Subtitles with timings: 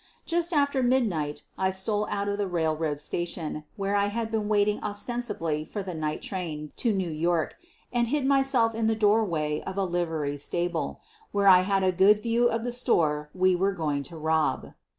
[0.25, 4.83] Just after midnight I stole out of the railroad station, where I had been waiting
[4.83, 7.55] ostensibly for the night train to New York,
[7.93, 11.01] and hid myself in the doorway of a livery stable,
[11.31, 14.73] where I had a good view of the store we were going to rob.